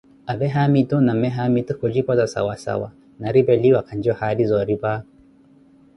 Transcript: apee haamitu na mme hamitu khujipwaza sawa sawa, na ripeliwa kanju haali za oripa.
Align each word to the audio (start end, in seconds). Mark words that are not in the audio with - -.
apee 0.27 0.47
haamitu 0.47 1.01
na 1.01 1.13
mme 1.13 1.29
hamitu 1.29 1.73
khujipwaza 1.79 2.27
sawa 2.27 2.57
sawa, 2.57 2.91
na 3.19 3.31
ripeliwa 3.31 3.83
kanju 3.83 4.13
haali 4.13 4.45
za 4.45 4.55
oripa. 4.57 5.03